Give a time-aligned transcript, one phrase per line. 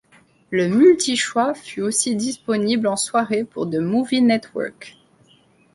[0.49, 4.97] Le multi-choix fut aussi disponible en soirée pour The Movie Network.